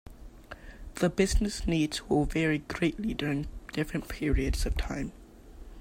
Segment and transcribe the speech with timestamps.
[0.95, 5.11] The business needs will vary greatly during different periods of time.